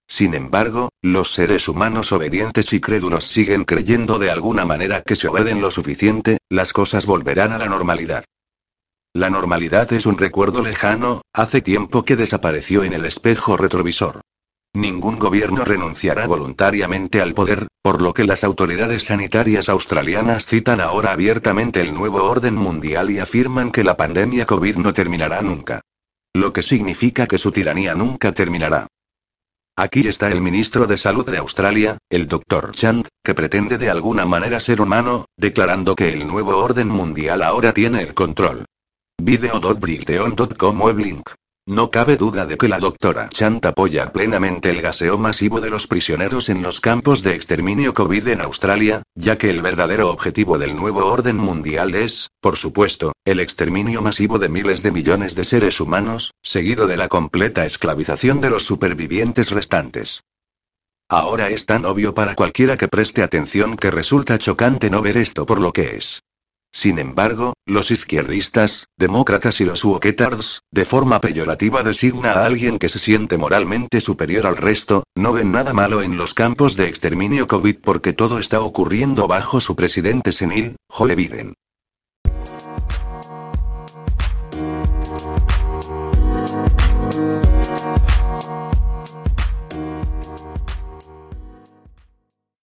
[0.09, 5.27] Sin embargo, los seres humanos obedientes y crédulos siguen creyendo de alguna manera que si
[5.27, 8.25] obeden lo suficiente, las cosas volverán a la normalidad.
[9.13, 14.21] La normalidad es un recuerdo lejano, hace tiempo que desapareció en el espejo retrovisor.
[14.73, 21.11] Ningún gobierno renunciará voluntariamente al poder, por lo que las autoridades sanitarias australianas citan ahora
[21.11, 25.81] abiertamente el nuevo orden mundial y afirman que la pandemia COVID no terminará nunca.
[26.33, 28.87] Lo que significa que su tiranía nunca terminará.
[29.81, 32.73] Aquí está el ministro de Salud de Australia, el Dr.
[32.73, 37.71] Chant, que pretende de alguna manera ser humano, declarando que el nuevo orden mundial ahora
[37.71, 38.65] tiene el control.
[39.21, 41.29] Weblink
[41.69, 45.85] no cabe duda de que la doctora Chant apoya plenamente el gaseo masivo de los
[45.85, 50.75] prisioneros en los campos de exterminio COVID en Australia, ya que el verdadero objetivo del
[50.75, 55.79] nuevo orden mundial es, por supuesto, el exterminio masivo de miles de millones de seres
[55.79, 60.21] humanos, seguido de la completa esclavización de los supervivientes restantes.
[61.07, 65.45] Ahora es tan obvio para cualquiera que preste atención que resulta chocante no ver esto
[65.45, 66.23] por lo que es.
[66.71, 72.89] Sin embargo, los izquierdistas, demócratas y los woketards, de forma peyorativa designa a alguien que
[72.89, 77.47] se siente moralmente superior al resto, no ven nada malo en los campos de exterminio
[77.47, 81.55] COVID porque todo está ocurriendo bajo su presidente senil, Joe Biden.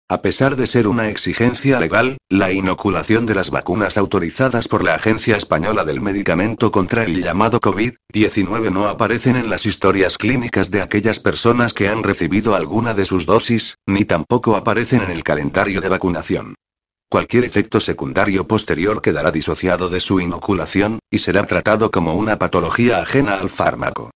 [0.08, 4.94] A pesar de ser una exigencia legal, la inoculación de las vacunas autorizadas por la
[4.94, 10.80] Agencia Española del Medicamento contra el llamado COVID-19 no aparecen en las historias clínicas de
[10.80, 15.80] aquellas personas que han recibido alguna de sus dosis, ni tampoco aparecen en el calendario
[15.80, 16.54] de vacunación.
[17.10, 22.98] Cualquier efecto secundario posterior quedará disociado de su inoculación, y será tratado como una patología
[22.98, 24.12] ajena al fármaco.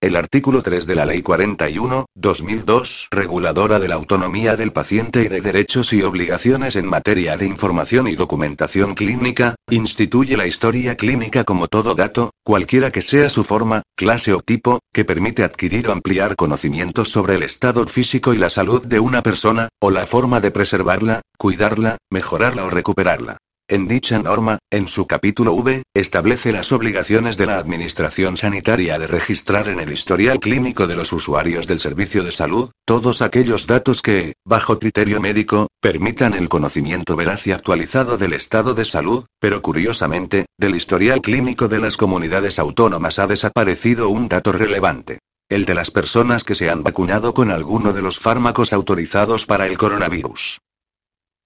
[0.00, 5.28] El artículo 3 de la Ley 41, 2002, reguladora de la autonomía del paciente y
[5.28, 11.42] de derechos y obligaciones en materia de información y documentación clínica, instituye la historia clínica
[11.42, 15.92] como todo dato, cualquiera que sea su forma, clase o tipo, que permite adquirir o
[15.92, 20.40] ampliar conocimientos sobre el estado físico y la salud de una persona, o la forma
[20.40, 23.38] de preservarla, cuidarla, mejorarla o recuperarla.
[23.70, 29.06] En dicha norma, en su capítulo V, establece las obligaciones de la Administración Sanitaria de
[29.06, 34.00] registrar en el historial clínico de los usuarios del servicio de salud, todos aquellos datos
[34.00, 39.60] que, bajo criterio médico, permitan el conocimiento veraz y actualizado del estado de salud, pero
[39.60, 45.18] curiosamente, del historial clínico de las comunidades autónomas ha desaparecido un dato relevante.
[45.50, 49.66] El de las personas que se han vacunado con alguno de los fármacos autorizados para
[49.66, 50.58] el coronavirus.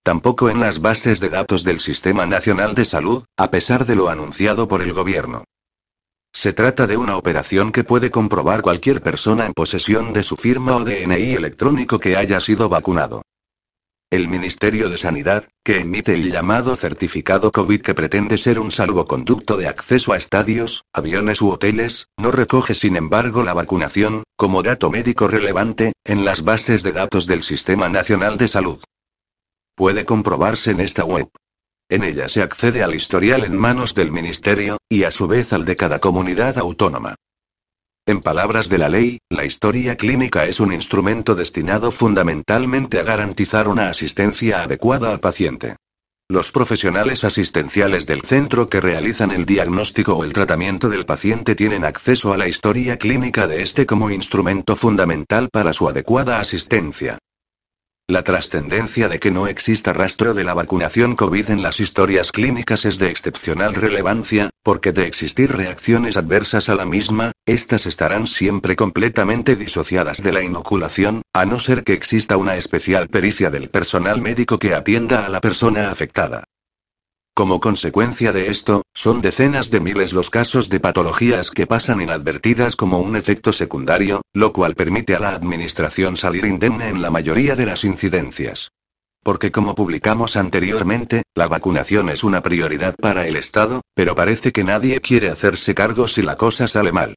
[0.05, 4.09] Tampoco en las bases de datos del Sistema Nacional de Salud, a pesar de lo
[4.09, 5.45] anunciado por el gobierno.
[6.35, 10.77] Se trata de una operación que puede comprobar cualquier persona en posesión de su firma
[10.77, 13.23] o DNI electrónico que haya sido vacunado.
[14.11, 19.57] El Ministerio de Sanidad, que emite el llamado certificado COVID que pretende ser un salvoconducto
[19.57, 24.91] de acceso a estadios, aviones u hoteles, no recoge sin embargo la vacunación, como dato
[24.91, 28.83] médico relevante, en las bases de datos del Sistema Nacional de Salud.
[29.75, 31.29] Puede comprobarse en esta web.
[31.89, 35.65] En ella se accede al historial en manos del Ministerio, y a su vez al
[35.65, 37.15] de cada comunidad autónoma.
[38.07, 43.69] En palabras de la ley, la historia clínica es un instrumento destinado fundamentalmente a garantizar
[43.69, 45.77] una asistencia adecuada al paciente.
[46.29, 51.85] Los profesionales asistenciales del centro que realizan el diagnóstico o el tratamiento del paciente tienen
[51.85, 57.19] acceso a la historia clínica de este como instrumento fundamental para su adecuada asistencia.
[58.13, 62.85] La trascendencia de que no exista rastro de la vacunación COVID en las historias clínicas
[62.85, 68.77] es de excepcional relevancia, porque de existir reacciones adversas a la misma, éstas estarán siempre
[68.77, 74.21] completamente disociadas de la inoculación, a no ser que exista una especial pericia del personal
[74.21, 76.45] médico que atienda a la persona afectada.
[77.35, 82.77] Como consecuencia de esto, son decenas de miles los casos de patologías que pasan inadvertidas
[82.77, 87.57] como un efecto secundario, lo cual permite a la Administración salir indemne en la mayoría
[87.57, 88.71] de las incidencias.
[89.23, 94.65] Porque como publicamos anteriormente, la vacunación es una prioridad para el Estado, pero parece que
[94.65, 97.15] nadie quiere hacerse cargo si la cosa sale mal.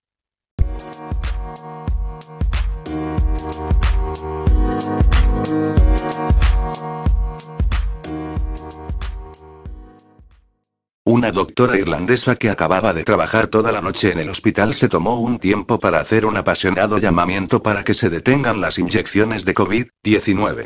[11.07, 15.19] Una doctora irlandesa que acababa de trabajar toda la noche en el hospital se tomó
[15.19, 20.65] un tiempo para hacer un apasionado llamamiento para que se detengan las inyecciones de COVID-19.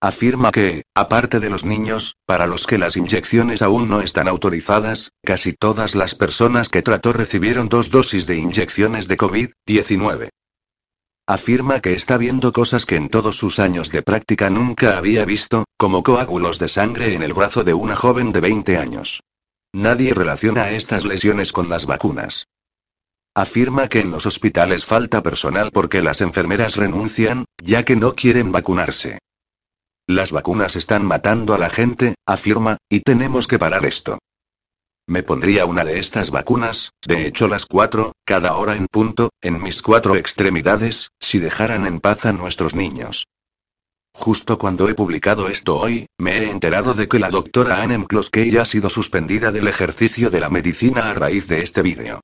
[0.00, 5.12] Afirma que, aparte de los niños, para los que las inyecciones aún no están autorizadas,
[5.24, 10.28] casi todas las personas que trató recibieron dos dosis de inyecciones de COVID-19.
[11.28, 15.66] Afirma que está viendo cosas que en todos sus años de práctica nunca había visto,
[15.76, 19.20] como coágulos de sangre en el brazo de una joven de 20 años.
[19.74, 22.46] Nadie relaciona estas lesiones con las vacunas.
[23.34, 28.50] Afirma que en los hospitales falta personal porque las enfermeras renuncian, ya que no quieren
[28.50, 29.18] vacunarse.
[30.06, 34.18] Las vacunas están matando a la gente, afirma, y tenemos que parar esto.
[35.06, 39.62] Me pondría una de estas vacunas, de hecho las cuatro, cada hora en punto, en
[39.62, 43.26] mis cuatro extremidades, si dejaran en paz a nuestros niños.
[44.18, 48.56] Justo cuando he publicado esto hoy, me he enterado de que la doctora Anne Closkey
[48.56, 52.20] ha sido suspendida del ejercicio de la medicina a raíz de este vídeo.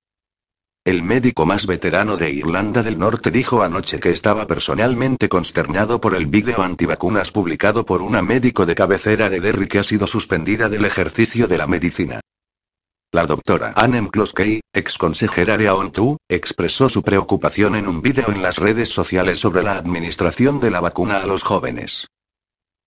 [0.84, 6.16] El médico más veterano de Irlanda del Norte dijo anoche que estaba personalmente consternado por
[6.16, 10.68] el vídeo antivacunas publicado por una médico de cabecera de Derry que ha sido suspendida
[10.68, 12.20] del ejercicio de la medicina.
[13.14, 18.42] La doctora Anne McCloskey, ex consejera de AONTU, expresó su preocupación en un vídeo en
[18.42, 22.08] las redes sociales sobre la administración de la vacuna a los jóvenes.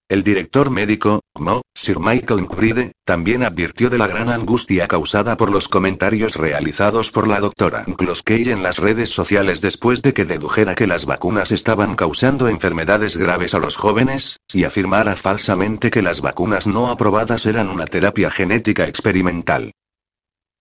[0.09, 5.49] El director médico, CMO, Sir Michael McBride, también advirtió de la gran angustia causada por
[5.49, 10.75] los comentarios realizados por la doctora McCloskey en las redes sociales después de que dedujera
[10.75, 16.19] que las vacunas estaban causando enfermedades graves a los jóvenes, y afirmara falsamente que las
[16.19, 19.71] vacunas no aprobadas eran una terapia genética experimental.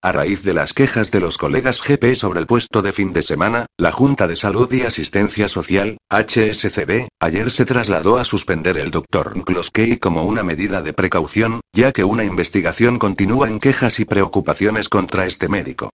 [0.02, 3.22] A raíz de las quejas de los colegas GP sobre el puesto de fin de
[3.22, 8.90] semana, la Junta de Salud y Asistencia Social, HSCB, ayer se trasladó a suspender el
[8.90, 9.36] Dr.
[9.38, 14.88] Nkloskey como una medida de precaución, ya que una investigación continúa en quejas y preocupaciones
[14.88, 15.90] contra este médico.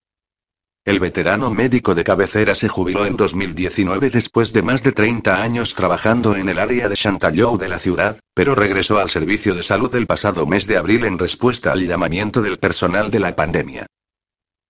[0.85, 5.77] El veterano médico de cabecera se jubiló en 2019 después de más de 30 años
[5.77, 9.95] trabajando en el área de Chantallow de la ciudad, pero regresó al servicio de salud
[9.95, 13.87] el pasado mes de abril en respuesta al llamamiento del personal de la pandemia.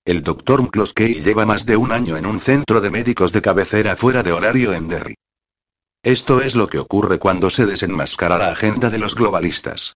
[0.04, 3.96] El doctor Mcloskey lleva más de un año en un centro de médicos de cabecera
[3.96, 5.14] fuera de horario en Derry.
[6.02, 9.94] Esto es lo que ocurre cuando se desenmascara la agenda de los globalistas.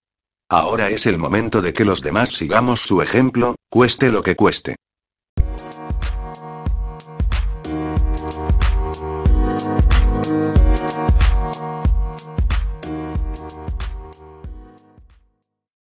[0.49, 4.77] Ahora es el momento de que los demás sigamos su ejemplo, cueste lo que cueste.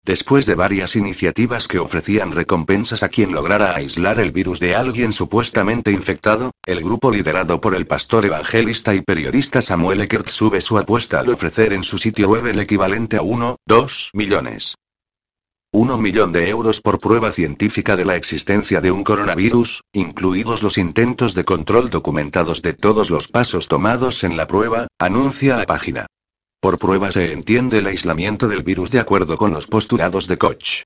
[0.05, 5.15] Después de varias iniciativas que ofrecían recompensas a quien lograra aislar el virus de alguien
[5.15, 10.77] supuestamente infectado, el grupo liderado por el pastor evangelista y periodista Samuel Eckert sube su
[10.77, 14.75] apuesta al ofrecer en su sitio web el equivalente a 1, 2 millones.
[15.73, 20.77] 1 millón de euros por prueba científica de la existencia de un coronavirus, incluidos los
[20.77, 26.07] intentos de control documentados de todos los pasos tomados en la prueba, anuncia la página.
[26.65, 30.85] Por prueba se entiende el aislamiento del virus de acuerdo con los postulados de Koch.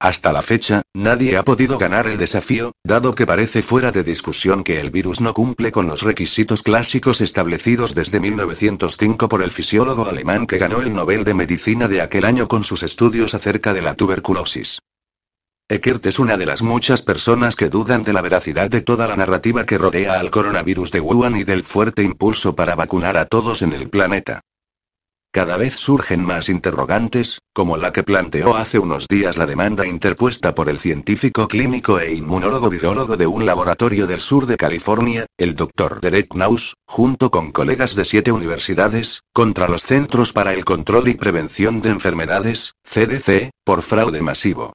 [0.00, 4.64] Hasta la fecha, nadie ha podido ganar el desafío, dado que parece fuera de discusión
[4.64, 10.06] que el virus no cumple con los requisitos clásicos establecidos desde 1905 por el fisiólogo
[10.06, 13.82] alemán que ganó el Nobel de Medicina de aquel año con sus estudios acerca de
[13.82, 14.78] la tuberculosis.
[15.68, 19.16] Eckert es una de las muchas personas que dudan de la veracidad de toda la
[19.16, 23.60] narrativa que rodea al coronavirus de Wuhan y del fuerte impulso para vacunar a todos
[23.60, 24.40] en el planeta.
[25.30, 30.54] Cada vez surgen más interrogantes, como la que planteó hace unos días la demanda interpuesta
[30.54, 35.54] por el científico clínico e inmunólogo virólogo de un laboratorio del sur de California, el
[35.54, 36.00] Dr.
[36.00, 41.14] Derek Naus, junto con colegas de siete universidades, contra los Centros para el Control y
[41.14, 44.72] Prevención de Enfermedades, CDC, por fraude masivo.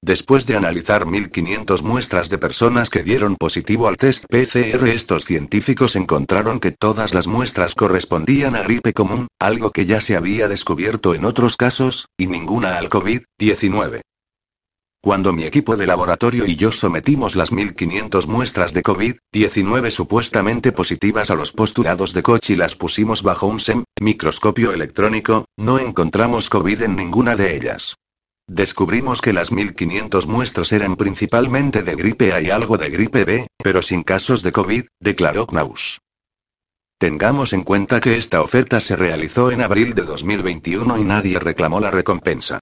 [0.00, 5.96] Después de analizar 1.500 muestras de personas que dieron positivo al test PCR, estos científicos
[5.96, 11.14] encontraron que todas las muestras correspondían a gripe común, algo que ya se había descubierto
[11.14, 14.02] en otros casos, y ninguna al COVID-19.
[15.00, 21.30] Cuando mi equipo de laboratorio y yo sometimos las 1500 muestras de COVID-19 supuestamente positivas
[21.30, 26.50] a los postulados de Koch y las pusimos bajo un SEM, microscopio electrónico, no encontramos
[26.50, 27.96] COVID en ninguna de ellas.
[28.48, 33.46] Descubrimos que las 1500 muestras eran principalmente de gripe A y algo de gripe B,
[33.62, 36.00] pero sin casos de COVID, declaró Knaus.
[36.98, 41.78] Tengamos en cuenta que esta oferta se realizó en abril de 2021 y nadie reclamó
[41.78, 42.58] la recompensa.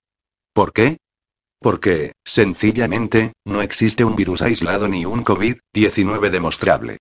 [0.53, 0.99] ¿Por qué?
[1.61, 6.99] Porque, sencillamente, no existe un virus aislado ni un COVID-19 demostrable.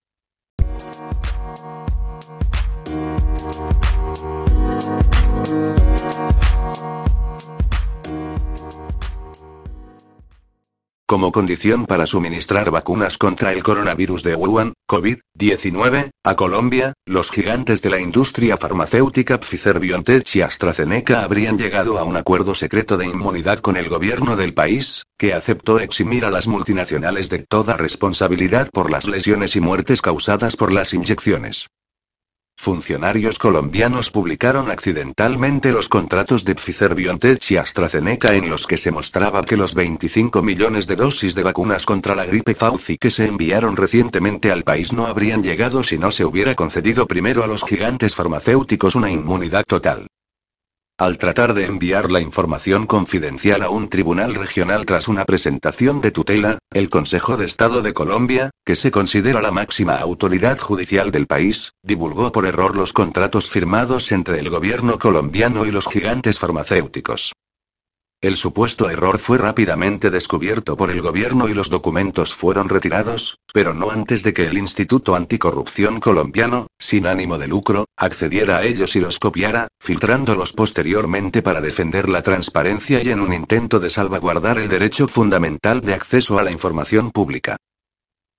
[11.08, 17.84] Como condición para suministrar vacunas contra el coronavirus de Wuhan, COVID-19, a Colombia, los gigantes
[17.84, 23.06] de la industria farmacéutica Pfizer BioNTech y AstraZeneca habrían llegado a un acuerdo secreto de
[23.06, 28.72] inmunidad con el gobierno del país, que aceptó eximir a las multinacionales de toda responsabilidad
[28.74, 31.68] por las lesiones y muertes causadas por las inyecciones.
[32.66, 39.43] Funcionarios colombianos publicaron accidentalmente los contratos de Pfizer-BioNTech y AstraZeneca en los que se mostraba
[39.43, 43.76] que los 25 millones de dosis de vacunas contra la gripe Fauci que se enviaron
[43.76, 48.16] recientemente al país no habrían llegado si no se hubiera concedido primero a los gigantes
[48.16, 50.08] farmacéuticos una inmunidad total.
[50.98, 56.12] Al tratar de enviar la información confidencial a un tribunal regional tras una presentación de
[56.12, 61.28] tutela, el Consejo de Estado de Colombia, que se considera la máxima autoridad judicial del
[61.28, 67.34] país, divulgó por error los contratos firmados entre el gobierno colombiano y los gigantes farmacéuticos.
[68.22, 73.74] El supuesto error fue rápidamente descubierto por el gobierno y los documentos fueron retirados, pero
[73.74, 78.95] no antes de que el Instituto Anticorrupción colombiano, sin ánimo de lucro, accediera a ellos
[78.95, 84.57] y los copiara, filtrándolos posteriormente para defender la transparencia y en un intento de salvaguardar
[84.57, 87.57] el derecho fundamental de acceso a la información pública.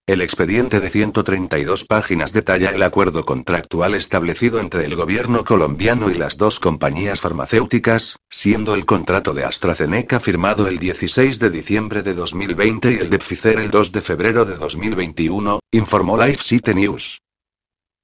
[0.09, 6.14] El expediente de 132 páginas detalla el acuerdo contractual establecido entre el gobierno colombiano y
[6.14, 12.14] las dos compañías farmacéuticas, siendo el contrato de AstraZeneca firmado el 16 de diciembre de
[12.14, 17.20] 2020 y el de Pfizer el 2 de febrero de 2021, informó Life City News.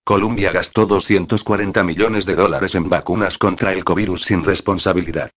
[0.05, 5.31] Colombia gastó 240 millones de dólares en vacunas contra el COVID sin responsabilidad.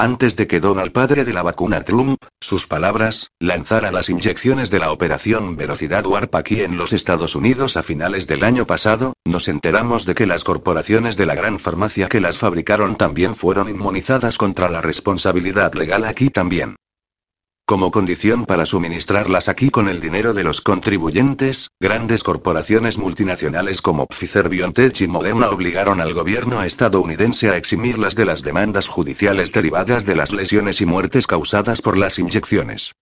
[0.00, 4.78] Antes de que Donald, padre de la vacuna Trump, sus palabras, lanzara las inyecciones de
[4.78, 9.48] la operación Velocidad Warp aquí en los Estados Unidos a finales del año pasado, nos
[9.48, 14.38] enteramos de que las corporaciones de la gran farmacia que las fabricaron también fueron inmunizadas
[14.38, 16.76] contra la responsabilidad legal aquí también.
[17.68, 24.06] Como condición para suministrarlas aquí con el dinero de los contribuyentes, grandes corporaciones multinacionales como
[24.06, 30.06] Pfizer BioNTech y Moderna obligaron al gobierno estadounidense a eximirlas de las demandas judiciales derivadas
[30.06, 32.92] de las lesiones y muertes causadas por las inyecciones.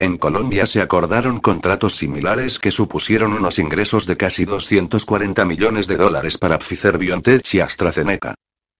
[0.00, 5.96] En Colombia se acordaron contratos similares que supusieron unos ingresos de casi 240 millones de
[5.96, 8.34] dólares para Pfizer BioNTech y AstraZeneca.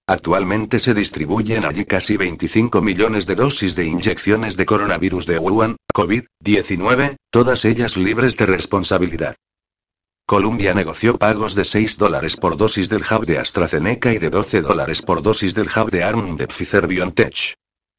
[0.09, 5.77] Actualmente se distribuyen allí casi 25 millones de dosis de inyecciones de coronavirus de Wuhan,
[5.93, 9.35] COVID-19, todas ellas libres de responsabilidad.
[10.25, 14.63] Colombia negoció pagos de 6 dólares por dosis del hub de AstraZeneca y de 12
[14.63, 17.55] dólares por dosis del hub de ARM de Pfizer BioNTech.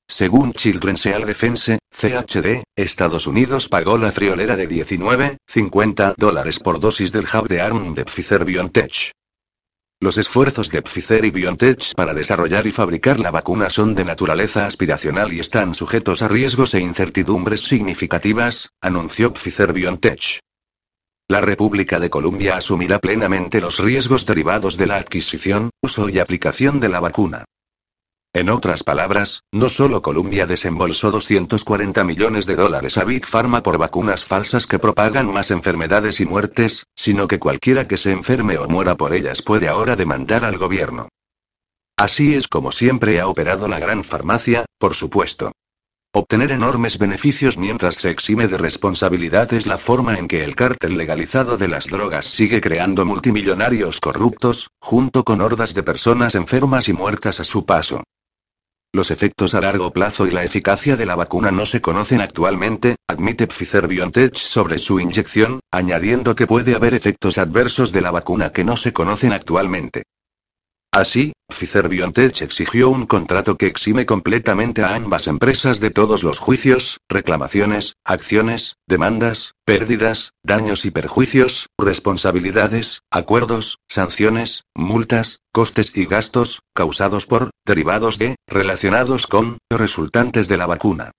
[0.10, 7.12] Según Children's Health Defense, CHD, Estados Unidos pagó la friolera de 19,50 dólares por dosis
[7.12, 9.12] del hub de ARM de Pfizer BioNTech.
[10.00, 14.68] Los esfuerzos de Pfizer y BioNTech para desarrollar y fabricar la vacuna son de naturaleza
[14.68, 20.39] aspiracional y están sujetos a riesgos e incertidumbres significativas, anunció Pfizer BioNTech.
[21.28, 26.80] La República de Colombia asumirá plenamente los riesgos derivados de la adquisición, uso y aplicación
[26.80, 27.45] de la vacuna.
[28.38, 33.79] En otras palabras, no solo Colombia desembolsó 240 millones de dólares a Big Pharma por
[33.79, 38.67] vacunas falsas que propagan más enfermedades y muertes, sino que cualquiera que se enferme o
[38.67, 41.09] muera por ellas puede ahora demandar al gobierno.
[41.97, 45.51] Así es como siempre ha operado la gran farmacia, por supuesto.
[46.13, 50.95] Obtener enormes beneficios mientras se exime de responsabilidad es la forma en que el cártel
[50.95, 56.93] legalizado de las drogas sigue creando multimillonarios corruptos, junto con hordas de personas enfermas y
[56.93, 58.03] muertas a su paso.
[58.93, 62.95] Los efectos a largo plazo y la eficacia de la vacuna no se conocen actualmente,
[63.07, 68.51] admite Pfizer BioNTech sobre su inyección, añadiendo que puede haber efectos adversos de la vacuna
[68.51, 70.03] que no se conocen actualmente.
[70.91, 76.39] Así, Pfizer BioNTech exigió un contrato que exime completamente a ambas empresas de todos los
[76.39, 86.61] juicios, reclamaciones, acciones, demandas, pérdidas, daños y perjuicios, responsabilidades, acuerdos, sanciones, multas, costes y gastos,
[86.73, 91.11] causados por, derivados de, relacionados con, resultantes de la vacuna.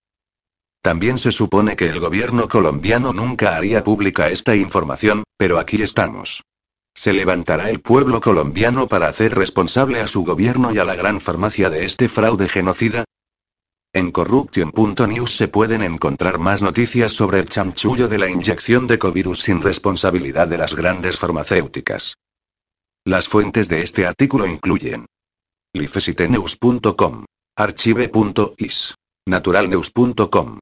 [0.82, 6.42] También se supone que el gobierno colombiano nunca haría pública esta información, pero aquí estamos.
[6.94, 11.20] ¿Se levantará el pueblo colombiano para hacer responsable a su gobierno y a la gran
[11.20, 13.04] farmacia de este fraude genocida?
[13.94, 19.40] En corruption.news se pueden encontrar más noticias sobre el chanchullo de la inyección de covirus
[19.40, 22.16] sin responsabilidad de las grandes farmacéuticas.
[23.04, 25.06] Las fuentes de este artículo incluyen
[25.74, 27.24] lifesitenews.com,
[27.56, 28.94] archive.is,
[29.26, 30.56] naturalnews.com,